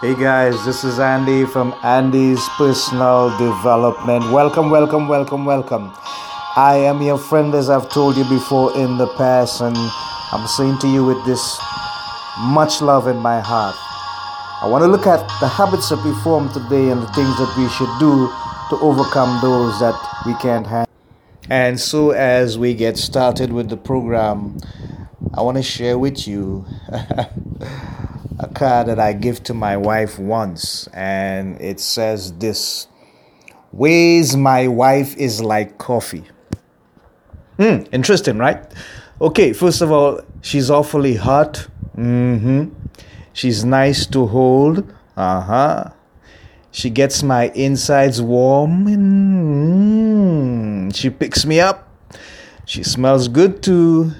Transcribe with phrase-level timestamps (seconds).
[0.00, 4.30] Hey guys, this is Andy from Andy's Personal Development.
[4.30, 5.92] Welcome, welcome, welcome, welcome.
[6.54, 10.78] I am your friend, as I've told you before in the past, and I'm saying
[10.82, 11.58] to you with this
[12.38, 13.74] much love in my heart.
[14.62, 17.52] I want to look at the habits that we form today and the things that
[17.58, 18.28] we should do
[18.70, 20.92] to overcome those that we can't handle.
[21.50, 24.58] And so, as we get started with the program,
[25.34, 26.66] I want to share with you
[28.40, 32.86] a card that I give to my wife once, and it says this
[33.72, 36.24] Ways my wife is like coffee.
[37.58, 38.64] Hmm, interesting, right?
[39.20, 41.66] Okay, first of all, she's awfully hot.
[41.96, 42.72] Mm-hmm.
[43.32, 44.92] She's nice to hold.
[45.16, 45.90] Uh-huh.
[46.70, 48.86] She gets my insides warm.
[48.86, 50.90] Mm-hmm.
[50.90, 51.88] She picks me up.
[52.64, 54.12] She smells good too.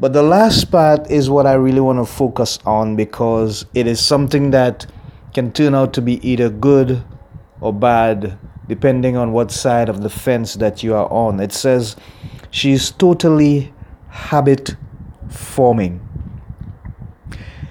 [0.00, 4.00] But the last part is what I really want to focus on because it is
[4.00, 4.86] something that
[5.34, 7.04] can turn out to be either good
[7.60, 11.38] or bad depending on what side of the fence that you are on.
[11.38, 11.96] It says
[12.50, 13.74] she's totally
[14.08, 14.74] habit
[15.28, 16.00] forming.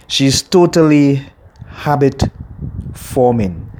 [0.08, 1.26] She's totally
[1.68, 2.24] habit
[2.94, 3.72] forming.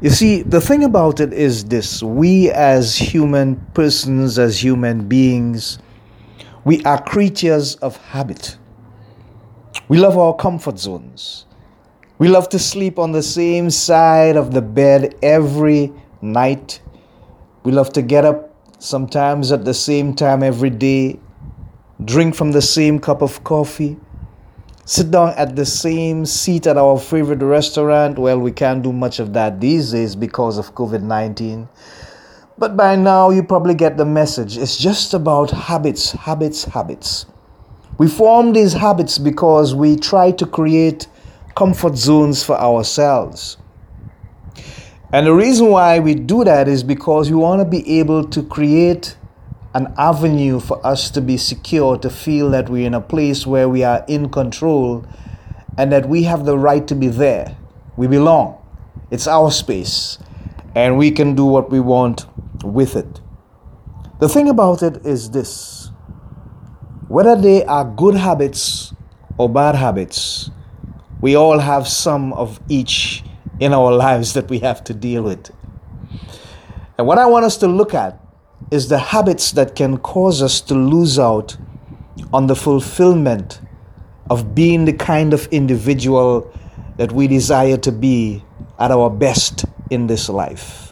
[0.00, 5.78] You see, the thing about it is this we as human persons, as human beings,
[6.68, 8.58] we are creatures of habit.
[9.88, 11.46] We love our comfort zones.
[12.18, 16.82] We love to sleep on the same side of the bed every night.
[17.62, 21.18] We love to get up sometimes at the same time every day,
[22.04, 23.96] drink from the same cup of coffee,
[24.84, 28.18] sit down at the same seat at our favorite restaurant.
[28.18, 31.66] Well, we can't do much of that these days because of COVID 19.
[32.58, 34.58] But by now, you probably get the message.
[34.58, 37.24] It's just about habits, habits, habits.
[37.98, 41.06] We form these habits because we try to create
[41.54, 43.58] comfort zones for ourselves.
[45.12, 48.42] And the reason why we do that is because we want to be able to
[48.42, 49.16] create
[49.74, 53.68] an avenue for us to be secure, to feel that we're in a place where
[53.68, 55.06] we are in control
[55.76, 57.56] and that we have the right to be there.
[57.96, 58.60] We belong.
[59.12, 60.18] It's our space.
[60.74, 62.26] And we can do what we want
[62.64, 63.20] with it.
[64.20, 65.90] The thing about it is this
[67.08, 68.92] whether they are good habits
[69.38, 70.50] or bad habits,
[71.20, 73.24] we all have some of each
[73.60, 75.50] in our lives that we have to deal with.
[76.98, 78.20] And what I want us to look at
[78.70, 81.56] is the habits that can cause us to lose out
[82.32, 83.60] on the fulfillment
[84.28, 86.52] of being the kind of individual
[86.98, 88.44] that we desire to be
[88.78, 90.87] at our best in this life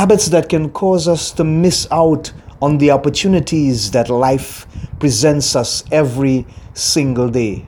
[0.00, 4.66] habits that can cause us to miss out on the opportunities that life
[4.98, 7.66] presents us every single day.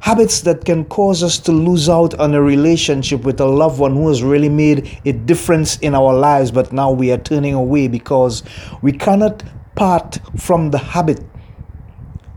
[0.00, 3.94] Habits that can cause us to lose out on a relationship with a loved one
[3.94, 7.86] who has really made a difference in our lives, but now we are turning away
[7.86, 8.42] because
[8.82, 9.44] we cannot
[9.76, 11.24] part from the habit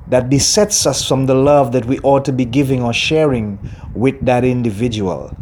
[0.10, 3.58] that besets us from the love that we ought to be giving or sharing
[3.96, 5.36] with that individual.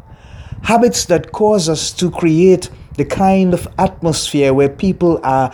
[0.63, 5.53] Habits that cause us to create the kind of atmosphere where people are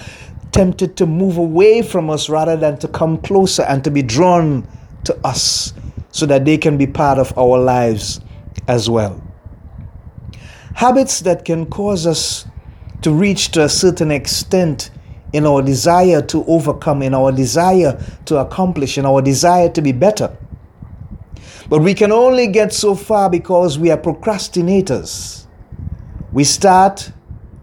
[0.52, 4.68] tempted to move away from us rather than to come closer and to be drawn
[5.06, 5.74] to us
[6.12, 8.20] so that they can be part of our lives
[8.68, 9.22] as well.
[10.76, 12.46] Habits that can cause us
[13.02, 14.92] to reach to a certain extent
[15.34, 19.92] in our desire to overcome, in our desire to accomplish, in our desire to be
[19.92, 20.36] better.
[21.70, 25.46] But we can only get so far because we are procrastinators.
[26.34, 27.12] We start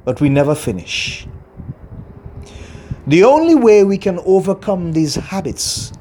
[0.08, 1.26] but we never finish.
[3.06, 5.92] The only way we can overcome these habits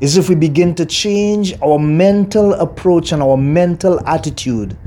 [0.00, 4.78] is if we begin to change our mental approach and our mental attitude,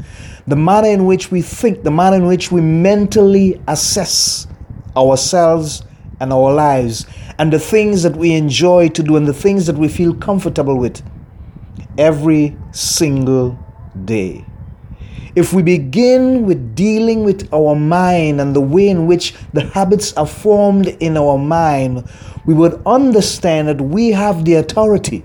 [0.47, 4.47] the manner in which we think, the manner in which we mentally assess
[4.97, 5.83] ourselves
[6.19, 7.05] and our lives,
[7.37, 10.79] and the things that we enjoy to do and the things that we feel comfortable
[10.79, 11.03] with
[11.99, 13.55] every single
[14.05, 14.43] day
[15.35, 20.13] if we begin with dealing with our mind and the way in which the habits
[20.17, 22.07] are formed in our mind,
[22.45, 25.23] we would understand that we have the authority.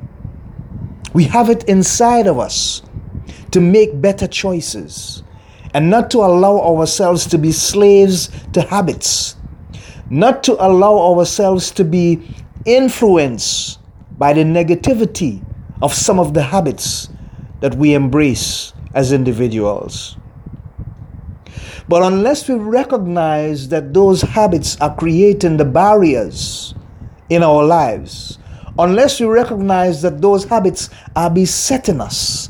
[1.12, 2.82] We have it inside of us
[3.50, 5.25] to make better choices
[5.75, 9.37] and not to allow ourselves to be slaves to habits,
[10.08, 12.23] not to allow ourselves to be
[12.64, 13.81] influenced
[14.19, 15.44] by the negativity
[15.82, 17.08] of some of the habits
[17.61, 20.16] that we embrace as individuals.
[21.88, 26.75] But unless we recognize that those habits are creating the barriers
[27.28, 28.38] in our lives,
[28.78, 32.48] unless we recognize that those habits are besetting us,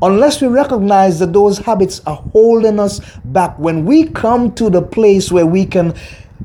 [0.00, 4.80] unless we recognize that those habits are holding us back, when we come to the
[4.80, 5.92] place where we can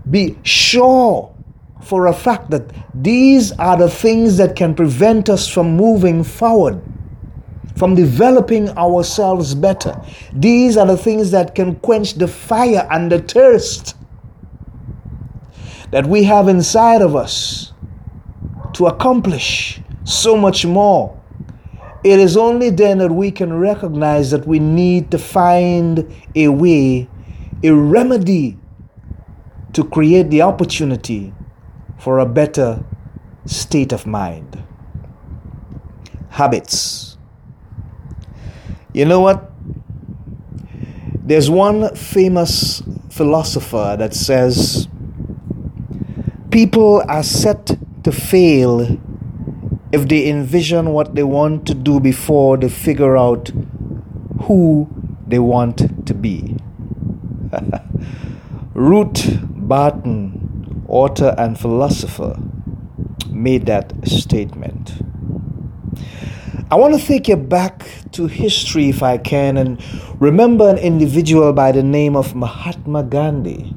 [0.09, 1.33] be sure
[1.81, 2.63] for a fact that
[2.93, 6.81] these are the things that can prevent us from moving forward,
[7.75, 9.99] from developing ourselves better.
[10.31, 13.95] These are the things that can quench the fire and the thirst
[15.91, 17.73] that we have inside of us
[18.73, 21.19] to accomplish so much more.
[22.03, 27.07] It is only then that we can recognize that we need to find a way,
[27.63, 28.57] a remedy
[29.73, 31.33] to create the opportunity
[31.97, 32.83] for a better
[33.45, 34.61] state of mind.
[36.29, 37.12] Habits.
[38.93, 39.51] You know what?
[41.25, 44.87] There's one famous philosopher that says
[46.51, 48.99] people are set to fail
[49.91, 53.51] if they envision what they want to do before they figure out
[54.43, 54.87] who
[55.25, 56.57] they want to be.
[58.75, 62.37] Ruth Barton, author and philosopher,
[63.29, 64.93] made that statement.
[66.73, 69.79] I want to take you back to history if I can and
[70.19, 73.75] remember an individual by the name of Mahatma Gandhi.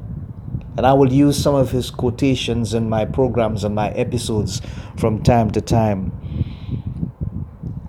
[0.78, 4.62] And I will use some of his quotations in my programs and my episodes
[4.96, 6.10] from time to time.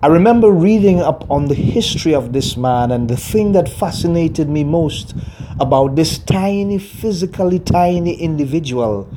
[0.02, 4.50] I remember reading up on the history of this man, and the thing that fascinated
[4.50, 5.14] me most
[5.58, 9.08] about this tiny, physically tiny individual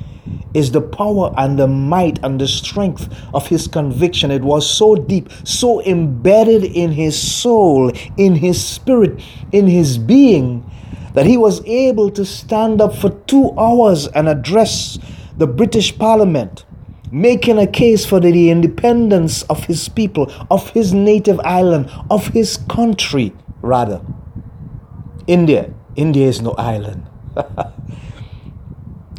[0.54, 4.32] is the power and the might and the strength of his conviction.
[4.32, 9.22] It was so deep, so embedded in his soul, in his spirit,
[9.52, 10.70] in his being,
[11.14, 15.00] that he was able to stand up for two hours and address
[15.38, 16.66] the British Parliament
[17.12, 22.58] making a case for the independence of his people, of his native island, of his
[22.70, 24.02] country, rather.
[25.28, 25.74] India.
[25.96, 27.06] India is no island.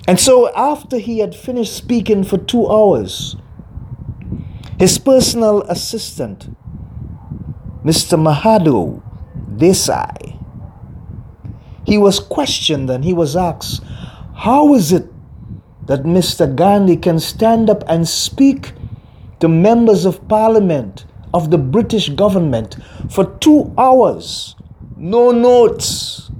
[0.08, 3.36] and so, after he had finished speaking for two hours,
[4.78, 6.48] his personal assistant,
[7.84, 8.18] Mr.
[8.18, 9.02] Mahadev
[9.56, 10.38] Desai,
[11.86, 13.82] he was questioned and he was asked,
[14.34, 15.08] How is it
[15.86, 16.54] that Mr.
[16.54, 18.72] Gandhi can stand up and speak
[19.40, 21.04] to members of parliament
[21.34, 22.76] of the British government
[23.10, 24.54] for two hours.
[24.96, 26.30] No notes,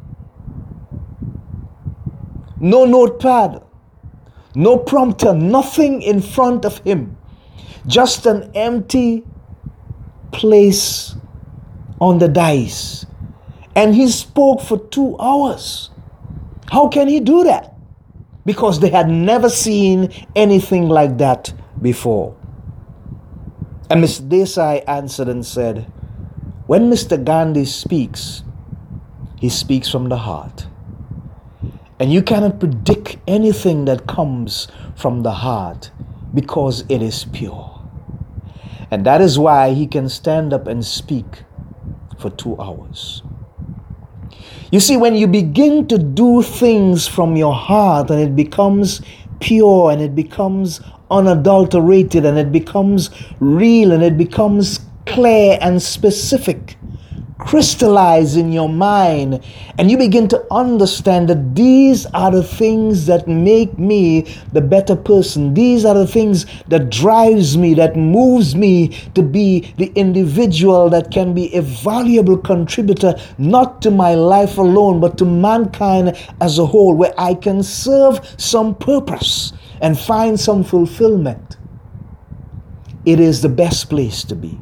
[2.62, 3.62] no notepad,
[4.54, 7.18] no prompter, nothing in front of him.
[7.86, 9.22] Just an empty
[10.32, 11.14] place
[12.00, 13.04] on the dice.
[13.76, 15.90] And he spoke for two hours.
[16.70, 17.72] How can he do that?
[18.44, 22.36] because they had never seen anything like that before.
[23.90, 25.86] And Miss Desai answered and said,
[26.66, 27.22] When Mr.
[27.22, 28.42] Gandhi speaks,
[29.38, 30.66] he speaks from the heart.
[32.02, 34.66] And you cannot predict anything that comes
[34.96, 35.93] from the heart
[36.34, 37.81] because it is pure.
[38.90, 41.44] And that is why he can stand up and speak
[42.19, 43.22] for two hours.
[44.72, 49.00] You see, when you begin to do things from your heart and it becomes
[49.38, 56.76] pure and it becomes unadulterated and it becomes real and it becomes clear and specific,
[57.44, 59.43] crystallize in your mind
[59.76, 64.94] and you begin to understand that these are the things that make me the better
[64.94, 65.52] person.
[65.52, 71.10] These are the things that drives me that moves me to be the individual that
[71.10, 76.67] can be a valuable contributor not to my life alone but to mankind as a
[76.67, 81.56] whole where I can serve some purpose and find some fulfillment.
[83.05, 84.60] It is the best place to be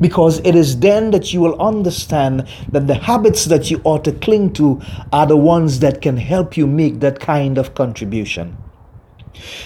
[0.00, 4.12] because it is then that you will understand that the habits that you ought to
[4.12, 4.80] cling to
[5.12, 8.56] are the ones that can help you make that kind of contribution.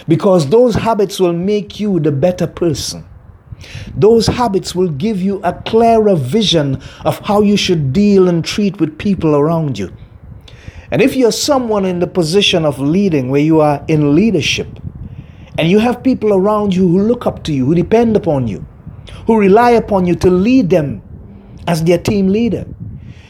[0.07, 3.07] Because those habits will make you the better person.
[3.95, 8.81] Those habits will give you a clearer vision of how you should deal and treat
[8.81, 9.93] with people around you.
[10.91, 14.69] And if you're someone in the position of leading, where you are in leadership,
[15.59, 18.65] and you have people around you who look up to you, who depend upon you,
[19.27, 21.03] who rely upon you to lead them
[21.67, 22.67] as their team leader.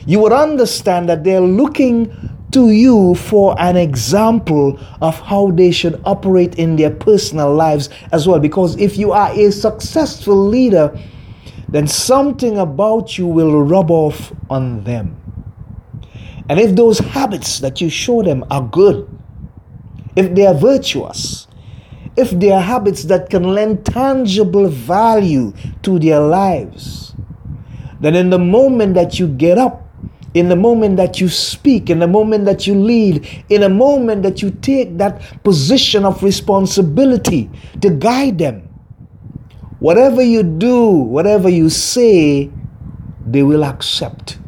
[0.06, 2.14] You would understand that they're looking
[2.52, 8.26] to you for an example of how they should operate in their personal lives as
[8.26, 8.40] well.
[8.40, 10.98] Because if you are a successful leader,
[11.68, 15.14] then something about you will rub off on them.
[16.48, 19.06] And if those habits that you show them are good,
[20.16, 21.47] if they are virtuous,
[22.18, 27.08] if they are habits that can lend tangible value to their lives,
[28.00, 29.84] Then, in the moment that you get up,
[30.34, 34.22] in the moment that you speak, in the moment that you lead, in a moment
[34.22, 38.68] that you take that position of responsibility to guide them,
[39.80, 42.50] whatever you do, whatever you say,
[43.26, 44.38] they will accept.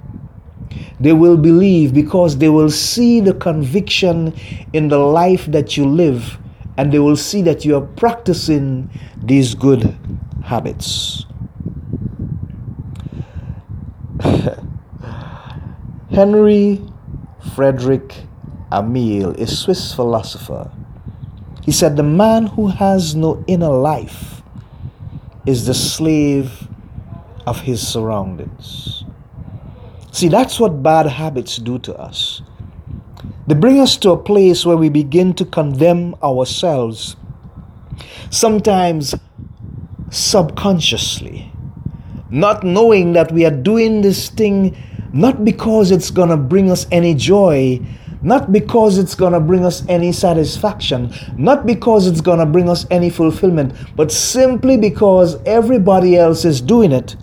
[1.01, 4.35] They will believe because they will see the conviction
[4.73, 6.39] in the life that you live
[6.81, 8.89] and they will see that you are practicing
[9.23, 9.95] these good
[10.43, 11.27] habits.
[16.11, 16.81] Henry
[17.55, 18.15] Frederick
[18.73, 20.73] Amiel, a Swiss philosopher,
[21.63, 24.41] he said, The man who has no inner life
[25.45, 26.67] is the slave
[27.47, 29.05] of his surroundings.
[30.13, 32.41] See, that's what bad habits do to us.
[33.47, 37.17] They bring us to a place where we begin to condemn ourselves,
[38.31, 39.15] sometimes
[40.11, 41.53] subconsciously,
[42.31, 44.77] not knowing that we are doing this thing
[45.13, 47.81] not because it's going to bring us any joy,
[48.23, 52.69] not because it's going to bring us any satisfaction, not because it's going to bring
[52.69, 57.17] us any fulfillment, but simply because everybody else is doing it.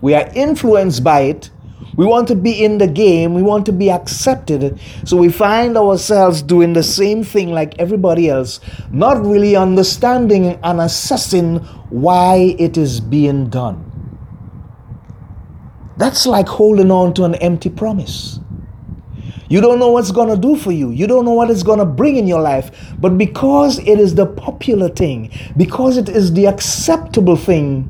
[0.00, 1.50] We are influenced by it
[1.96, 3.34] we want to be in the game.
[3.34, 4.78] We want to be accepted.
[5.04, 8.60] So we find ourselves doing the same thing like everybody else,
[8.90, 11.56] not really understanding and assessing
[11.90, 13.92] why it is being done.
[15.96, 18.38] That's like holding on to an empty promise.
[19.48, 20.90] You don't know what's going to do for you.
[20.90, 22.94] You don't know what it's going to bring in your life.
[22.98, 27.88] But because it is the popular thing, because it is the acceptable thing,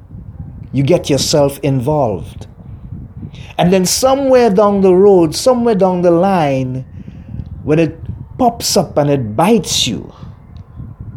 [0.73, 2.47] you get yourself involved.
[3.59, 6.85] And then somewhere down the road, somewhere down the line,
[7.65, 7.99] when it
[8.39, 10.13] pops up and it bites you,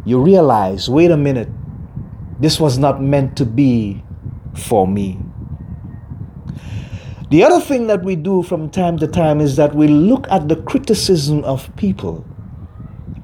[0.04, 1.48] you realize wait a minute,
[2.40, 4.02] this was not meant to be
[4.54, 5.18] for me.
[7.30, 10.48] The other thing that we do from time to time is that we look at
[10.48, 12.24] the criticism of people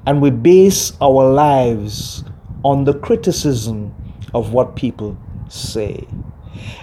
[0.05, 2.23] and we base our lives
[2.63, 3.93] on the criticism
[4.33, 5.17] of what people
[5.49, 6.07] say.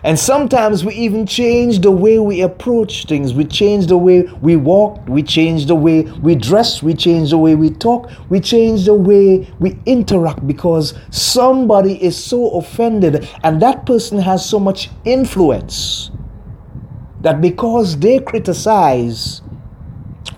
[0.03, 3.35] And sometimes we even change the way we approach things.
[3.35, 5.07] We change the way we walk.
[5.09, 6.83] We change the way we dress.
[6.83, 8.11] We change the way we talk.
[8.29, 14.49] We change the way we interact because somebody is so offended and that person has
[14.49, 16.11] so much influence
[17.21, 19.41] that because they criticize,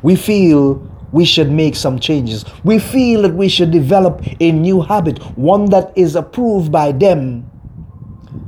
[0.03, 0.77] we feel
[1.13, 2.45] we should make some changes.
[2.63, 7.51] We feel that we should develop a new habit, one that is approved by them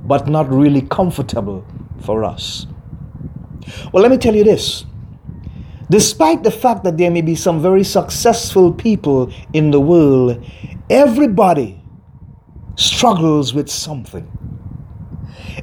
[0.09, 1.65] but not really comfortable
[2.01, 2.67] for us.
[3.93, 4.85] Well, let me tell you this.
[5.91, 10.45] Despite the fact that there may be some very successful people in the world,
[10.91, 11.83] everybody
[12.77, 14.27] struggles with something.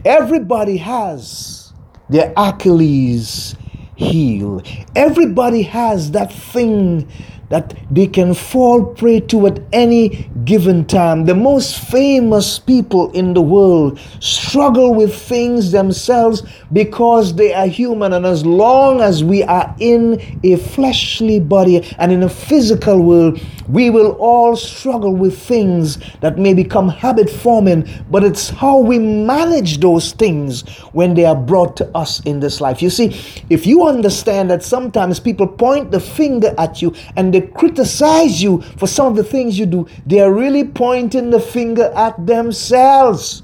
[0.04, 1.74] Everybody has
[2.10, 3.56] their Achilles
[3.96, 4.62] heel.
[4.96, 7.10] Everybody has that thing
[7.50, 11.26] that they can fall prey to at any given time.
[11.26, 18.14] The most famous people in the world struggle with things themselves because they are human.
[18.14, 23.40] And as long as we are in a fleshly body and in a physical world,
[23.68, 29.00] we will all struggle with things that may become habit forming, but it's how we
[29.00, 30.62] manage those things
[30.94, 32.82] when they are brought to us in this life.
[32.82, 37.42] You see, if you understand that sometimes people point the finger at you and they
[37.42, 41.92] criticize you for some of the things you do, they are really pointing the finger
[41.94, 43.44] at themselves.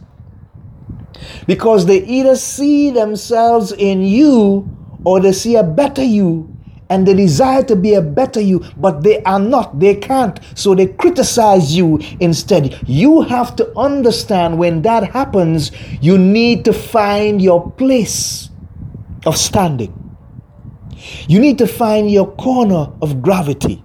[1.46, 4.70] Because they either see themselves in you
[5.04, 6.48] or they see a better you
[6.90, 10.74] and they desire to be a better you, but they are not, they can't, so
[10.74, 12.82] they criticize you instead.
[12.88, 15.72] You have to understand when that happens,
[16.02, 18.50] you need to find your place
[19.26, 20.01] of standing.
[21.28, 23.84] You need to find your corner of gravity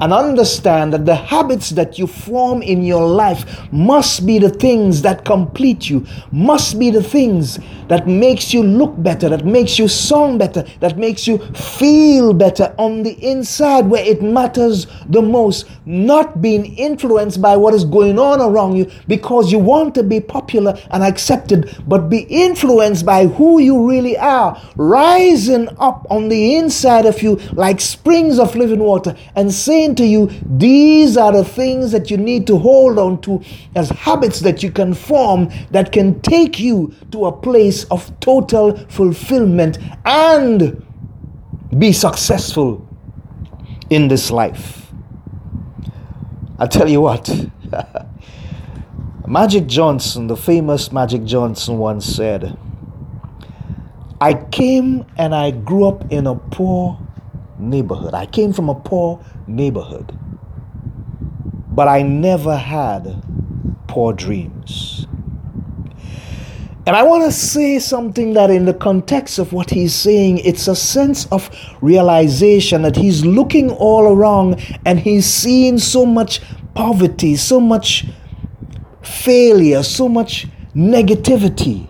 [0.00, 5.02] and understand that the habits that you form in your life must be the things
[5.02, 7.58] that complete you, must be the things
[7.88, 12.74] that makes you look better, that makes you sound better, that makes you feel better
[12.78, 18.18] on the inside where it matters the most, not being influenced by what is going
[18.18, 23.26] on around you because you want to be popular and accepted, but be influenced by
[23.26, 28.80] who you really are, rising up on the inside of you like springs of living
[28.80, 33.20] water and saying to you, these are the things that you need to hold on
[33.22, 33.42] to
[33.74, 38.76] as habits that you can form that can take you to a place of total
[38.88, 40.84] fulfillment and
[41.78, 42.86] be successful
[43.90, 44.90] in this life.
[46.58, 47.28] I tell you what,
[49.26, 52.56] Magic Johnson, the famous Magic Johnson, once said,
[54.20, 56.98] I came and I grew up in a poor
[57.62, 58.14] neighborhood.
[58.14, 60.18] I came from a poor neighborhood.
[61.68, 63.22] But I never had
[63.86, 65.06] poor dreams.
[66.84, 70.66] And I want to say something that, in the context of what he's saying, it's
[70.66, 71.48] a sense of
[71.80, 76.40] realization that he's looking all around and he's seeing so much
[76.74, 78.06] poverty, so much
[79.02, 81.88] failure, so much negativity.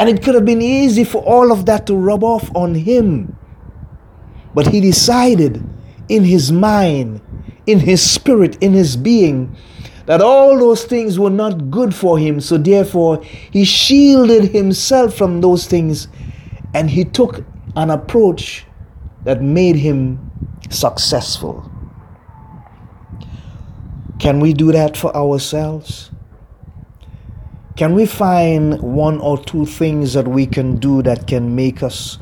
[0.00, 3.38] And it could have been easy for all of that to rub off on him.
[4.54, 5.64] But he decided
[6.08, 7.20] in his mind,
[7.66, 9.56] in his spirit, in his being,
[10.06, 12.40] that all those things were not good for him.
[12.40, 16.08] So therefore, he shielded himself from those things
[16.74, 17.44] and he took
[17.76, 18.66] an approach
[19.24, 20.30] that made him
[20.70, 21.70] successful.
[24.18, 26.10] Can we do that for ourselves?
[27.76, 32.18] Can we find one or two things that we can do that can make us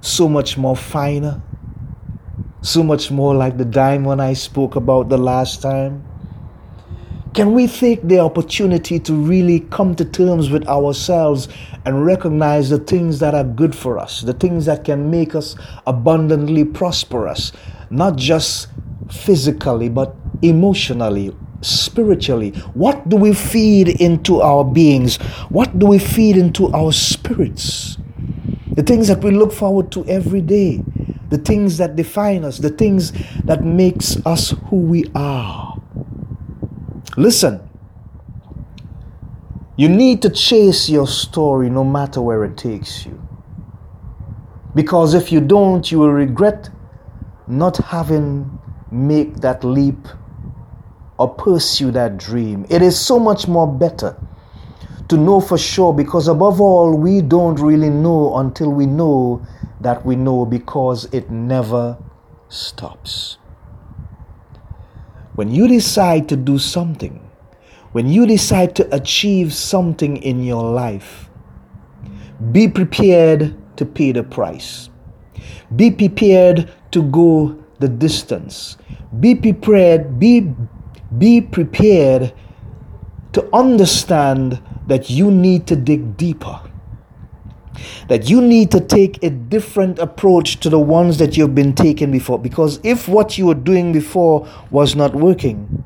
[0.00, 1.40] so much more finer?
[2.60, 6.04] So much more like the diamond I spoke about the last time?
[7.34, 11.46] Can we take the opportunity to really come to terms with ourselves
[11.84, 15.54] and recognize the things that are good for us, the things that can make us
[15.86, 17.52] abundantly prosperous,
[17.90, 18.66] not just
[19.08, 22.50] physically, but emotionally, spiritually?
[22.74, 25.18] What do we feed into our beings?
[25.48, 27.98] What do we feed into our spirits?
[28.72, 30.82] The things that we look forward to every day,
[31.28, 33.12] the things that define us, the things
[33.44, 35.80] that makes us who we are.
[37.16, 37.60] Listen,
[39.76, 43.22] you need to chase your story no matter where it takes you.
[44.74, 46.70] Because if you don't, you will regret
[47.46, 48.58] not having
[48.90, 50.08] make that leap
[51.18, 52.64] or pursue that dream.
[52.70, 54.16] It is so much more better
[55.08, 59.44] to know for sure because above all we don't really know until we know
[59.80, 61.98] that we know because it never
[62.48, 63.38] stops.
[65.34, 67.20] When you decide to do something,
[67.92, 71.30] when you decide to achieve something in your life,
[72.52, 74.90] be prepared to pay the price.
[75.76, 78.76] Be prepared to go the distance.
[79.20, 80.52] Be prepared, be,
[81.18, 82.32] be prepared
[83.32, 86.67] to understand that you need to dig deeper
[88.08, 92.10] that you need to take a different approach to the ones that you've been taking
[92.10, 92.38] before.
[92.38, 95.84] Because if what you were doing before was not working,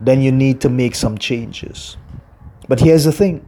[0.00, 1.96] then you need to make some changes.
[2.68, 3.44] But here's the thing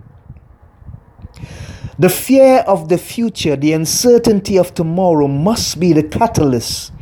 [1.98, 6.92] the fear of the future, the uncertainty of tomorrow must be the catalyst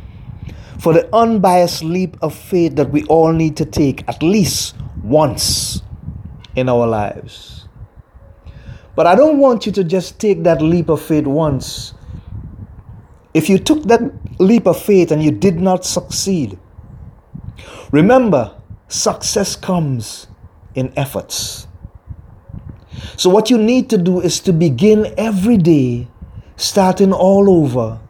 [0.77, 5.81] for the unbiased leap of faith that we all need to take at least once
[6.55, 7.58] in our lives.
[8.99, 11.93] But I don't want you to just take that leap of faith once.
[13.33, 14.01] If you took that
[14.41, 16.59] leap of faith and you did not succeed,
[17.93, 18.53] remember,
[18.89, 20.27] success comes
[20.75, 21.65] in efforts.
[23.15, 26.09] So, what you need to do is to begin every day,
[26.57, 28.01] starting all over,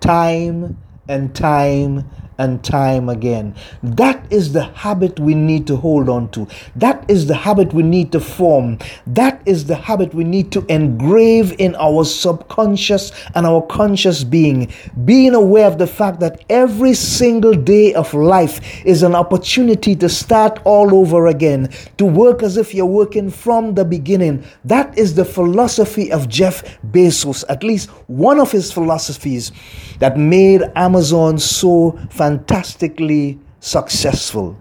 [0.00, 0.76] time
[1.06, 2.10] and time
[2.42, 3.54] and time again.
[3.82, 6.48] That is the habit we need to hold on to.
[6.74, 8.78] That is the habit we need to form.
[9.06, 14.72] That is the habit we need to engrave in our subconscious and our conscious being.
[15.04, 20.08] Being aware of the fact that every single day of life is an opportunity to
[20.08, 24.44] start all over again, to work as if you're working from the beginning.
[24.64, 29.52] That is the philosophy of Jeff Bezos, at least one of his philosophies
[30.00, 31.96] that made Amazon so
[32.32, 34.56] fantastically successful.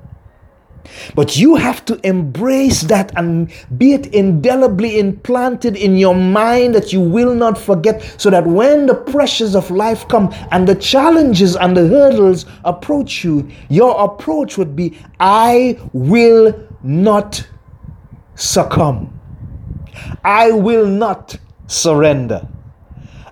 [1.16, 6.92] But you have to embrace that and be it indelibly implanted in your mind that
[6.92, 11.56] you will not forget, so that when the pressures of life come and the challenges
[11.56, 17.48] and the hurdles approach you, your approach would be I will not
[18.36, 19.18] succumb,
[20.26, 22.48] I will not surrender.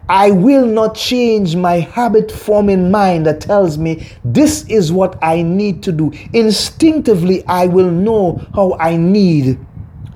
[0.09, 5.43] I will not change my habit forming mind that tells me this is what I
[5.43, 6.11] need to do.
[6.33, 9.59] Instinctively, I will know how I need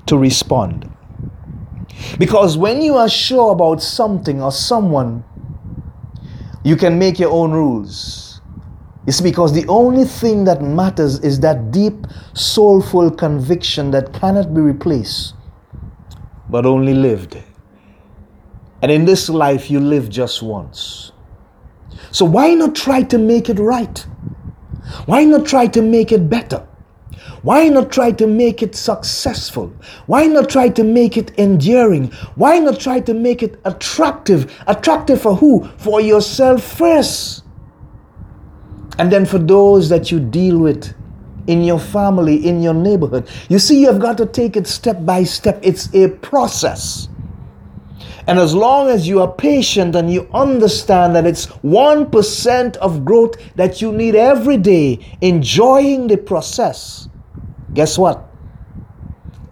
[0.06, 0.90] to respond.
[2.18, 5.22] Because when you are sure about something or someone,
[6.64, 8.40] you can make your own rules.
[9.06, 14.60] It's because the only thing that matters is that deep, soulful conviction that cannot be
[14.60, 15.34] replaced,
[16.50, 17.36] but only lived.
[18.84, 21.12] And in this life, you live just once.
[22.10, 23.98] So why not try to make it right?
[25.06, 26.58] Why not try to make it better?
[27.40, 29.72] Why not try to make it successful?
[30.04, 32.12] Why not try to make it enduring?
[32.34, 34.54] Why not try to make it attractive?
[34.66, 35.66] Attractive for who?
[35.78, 37.42] For yourself first.
[38.98, 40.94] And then for those that you deal with
[41.46, 43.30] in your family, in your neighborhood.
[43.48, 45.58] You see, you've got to take it step by step.
[45.62, 47.08] It's a process.
[48.26, 53.34] And as long as you are patient and you understand that it's 1% of growth
[53.56, 57.08] that you need every day, enjoying the process,
[57.74, 58.24] guess what?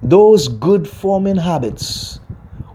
[0.02, 2.18] Those good forming habits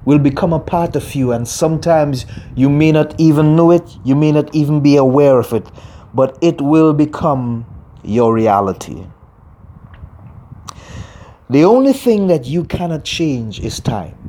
[0.05, 4.15] will become a part of you, and sometimes you may not even know it, you
[4.15, 5.67] may not even be aware of it,
[6.13, 7.65] but it will become
[8.03, 9.05] your reality.
[11.49, 14.26] The only thing that you cannot change is time.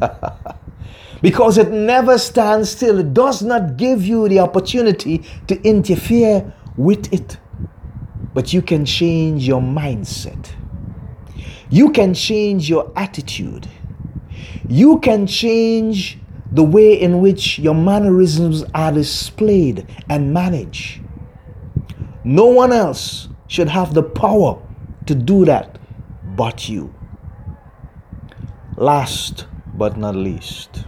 [1.22, 2.98] because it never stands still.
[2.98, 7.38] It does not give you the opportunity to interfere with it.
[8.34, 10.52] But you can change your mindset.
[11.68, 13.68] You can change your attitude.
[14.68, 16.18] You can change
[16.52, 21.00] the way in which your mannerisms are displayed and managed.
[22.24, 24.60] No one else should have the power
[25.06, 25.78] to do that
[26.36, 26.94] but you.
[28.76, 29.46] Last
[29.80, 30.84] but not least,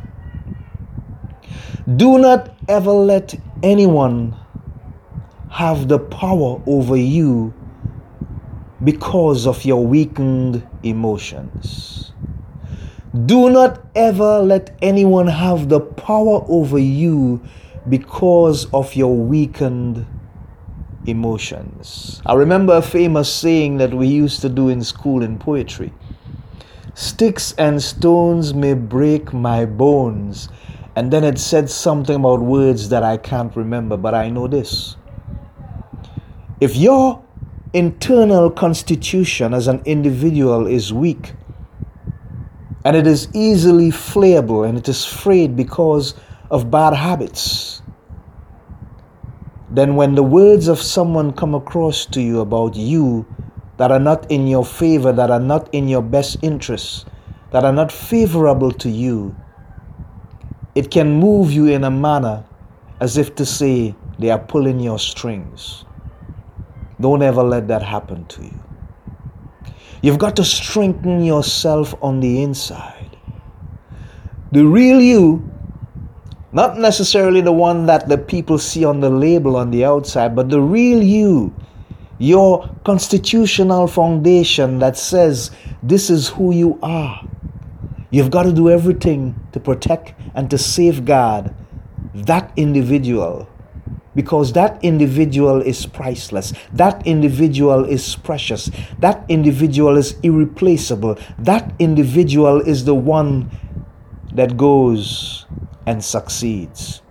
[1.96, 4.36] do not ever let anyone
[5.48, 7.54] have the power over you
[8.84, 12.12] because of your weakened emotions.
[13.24, 17.40] Do not ever let anyone have the power over you
[17.88, 20.04] because of your weakened
[21.06, 22.20] emotions.
[22.26, 25.94] I remember a famous saying that we used to do in school in poetry
[26.94, 30.48] Sticks and stones may break my bones.
[30.94, 34.96] And then it said something about words that I can't remember, but I know this.
[36.60, 37.24] If your
[37.72, 41.32] internal constitution as an individual is weak,
[42.84, 46.14] and it is easily flayable and it is frayed because
[46.50, 47.80] of bad habits,
[49.70, 53.24] then when the words of someone come across to you about you
[53.76, 57.04] that are not in your favor, that are not in your best interests,
[57.50, 59.34] that are not favorable to you,
[60.74, 62.44] it can move you in a manner
[63.00, 65.84] as if to say they are pulling your strings.
[67.00, 68.60] Don't ever let that happen to you.
[70.02, 73.16] You've got to strengthen yourself on the inside.
[74.52, 75.52] The real you
[76.52, 80.50] not necessarily the one that the people see on the label on the outside, but
[80.50, 81.54] the real you.
[82.22, 85.50] Your constitutional foundation that says
[85.82, 87.20] this is who you are.
[88.10, 91.52] You've got to do everything to protect and to safeguard
[92.14, 93.48] that individual
[94.14, 96.52] because that individual is priceless.
[96.72, 98.70] That individual is precious.
[99.00, 101.18] That individual is irreplaceable.
[101.40, 103.50] That individual is the one
[104.32, 105.46] that goes
[105.86, 107.02] and succeeds.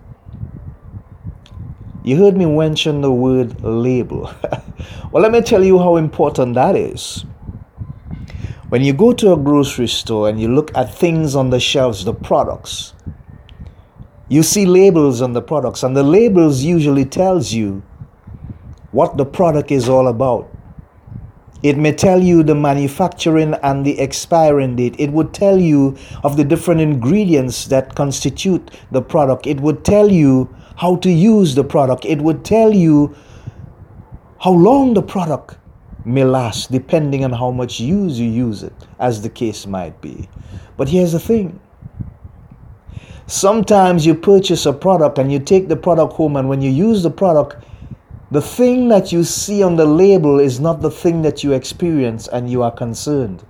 [2.04, 4.32] You heard me mention the word label.
[5.12, 7.24] well, let me tell you how important that is.
[8.70, 12.04] When you go to a grocery store and you look at things on the shelves,
[12.04, 12.94] the products,
[14.28, 17.82] you see labels on the products, and the labels usually tells you
[18.90, 20.51] what the product is all about.
[21.62, 24.96] It may tell you the manufacturing and the expiring date.
[24.98, 29.46] It would tell you of the different ingredients that constitute the product.
[29.46, 32.04] It would tell you how to use the product.
[32.04, 33.14] It would tell you
[34.40, 35.56] how long the product
[36.04, 40.28] may last, depending on how much use you use it, as the case might be.
[40.76, 41.60] But here's the thing
[43.28, 47.04] sometimes you purchase a product and you take the product home, and when you use
[47.04, 47.64] the product,
[48.32, 52.28] the thing that you see on the label is not the thing that you experience
[52.28, 53.44] and you are concerned.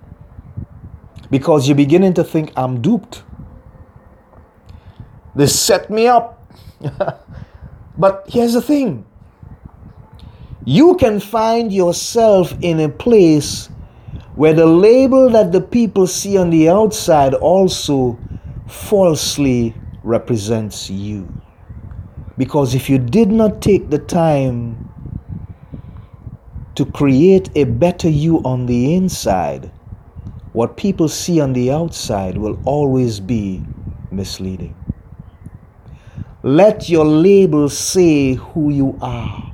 [1.31, 3.23] Because you're beginning to think, I'm duped.
[5.35, 6.53] They set me up.
[7.97, 9.05] but here's the thing
[10.65, 13.67] you can find yourself in a place
[14.35, 18.19] where the label that the people see on the outside also
[18.67, 21.25] falsely represents you.
[22.37, 24.89] Because if you did not take the time
[26.75, 29.71] to create a better you on the inside,
[30.53, 33.61] what people see on the outside will always be
[34.11, 34.75] misleading.
[36.41, 39.53] Let your label say who you are.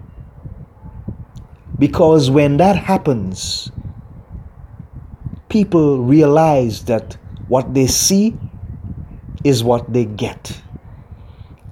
[1.78, 3.72] Because when that happens,
[5.50, 8.36] people realize that what they see
[9.44, 10.62] is what they get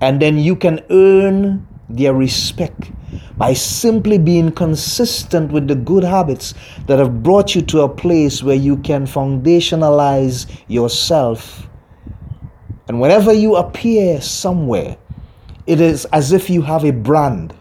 [0.02, 2.92] and then you can earn their respect
[3.38, 6.54] by simply being consistent with the good habits
[6.88, 11.68] that have brought you to a place where you can foundationalize yourself.
[12.88, 14.98] And whenever you appear somewhere,
[15.66, 17.54] it is as if you have a brand.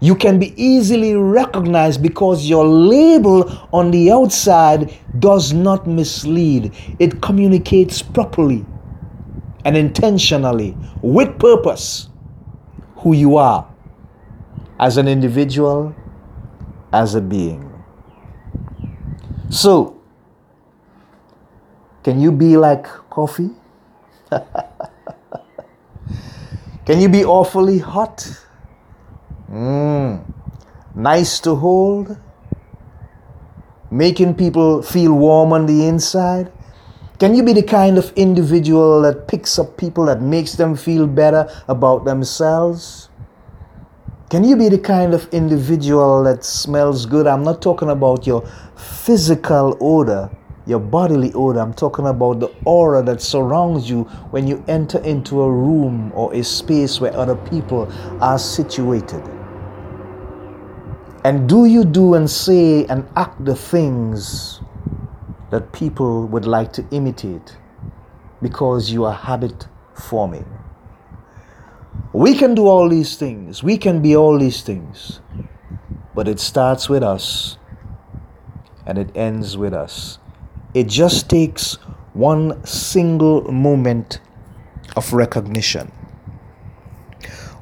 [0.00, 6.72] You can be easily recognized because your label on the outside does not mislead.
[7.00, 8.64] It communicates properly
[9.68, 12.08] and intentionally with purpose
[12.96, 13.68] who you are
[14.80, 15.94] as an individual,
[16.90, 17.62] as a being.
[19.50, 20.00] So,
[22.02, 23.50] can you be like coffee?
[26.86, 28.26] can you be awfully hot?
[29.52, 30.24] Mm.
[30.94, 32.16] Nice to hold?
[33.90, 36.50] Making people feel warm on the inside?
[37.18, 41.04] Can you be the kind of individual that picks up people that makes them feel
[41.04, 43.08] better about themselves?
[44.30, 47.26] Can you be the kind of individual that smells good?
[47.26, 50.30] I'm not talking about your physical odor,
[50.64, 51.58] your bodily odor.
[51.58, 56.32] I'm talking about the aura that surrounds you when you enter into a room or
[56.34, 59.24] a space where other people are situated.
[61.24, 64.60] And do you do and say and act the things
[65.50, 67.56] that people would like to imitate
[68.42, 70.46] because you are habit forming?
[72.12, 75.20] We can do all these things, we can be all these things,
[76.14, 77.58] but it starts with us
[78.86, 80.18] and it ends with us.
[80.74, 81.74] It just takes
[82.14, 84.20] one single moment
[84.96, 85.92] of recognition,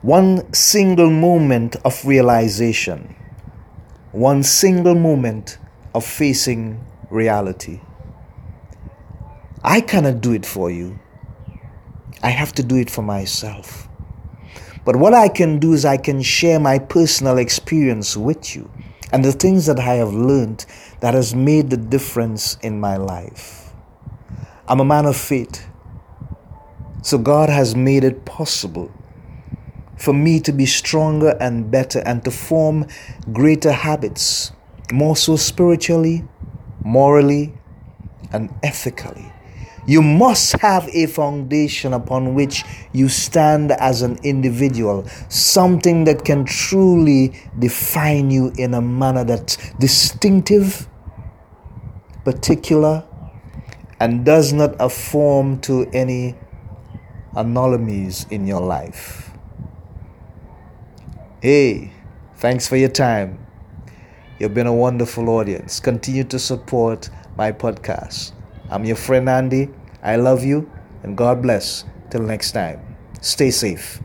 [0.03, 3.14] one single moment of realization,
[4.12, 5.59] one single moment
[5.94, 7.80] of facing reality.
[9.62, 10.98] I cannot do it for you.
[12.22, 13.88] I have to do it for myself.
[14.84, 18.70] But what I can do is I can share my personal experience with you
[19.12, 20.64] and the things that I have learned
[21.00, 23.72] that has made the difference in my life.
[24.68, 25.66] I'm a man of faith.
[27.02, 28.92] So God has made it possible
[29.96, 32.86] for me to be stronger and better and to form
[33.32, 34.52] greater habits,
[34.92, 36.24] more so spiritually,
[36.87, 37.53] morally,
[38.33, 39.33] and ethically.
[39.87, 46.44] You must have a foundation upon which you stand as an individual, something that can
[46.44, 50.88] truly define you in a manner that's distinctive,
[52.25, 53.05] particular,
[54.01, 56.35] and does not affirm to any
[57.37, 59.31] anomalies in your life.
[61.40, 61.92] Hey,
[62.37, 63.45] thanks for your time.
[64.38, 65.81] You've been a wonderful audience.
[65.81, 68.33] Continue to support my podcast.
[68.68, 69.70] I'm your friend Andy.
[70.03, 70.70] I love you
[71.03, 71.85] and God bless.
[72.11, 72.81] Till next time,
[73.22, 73.99] stay safe.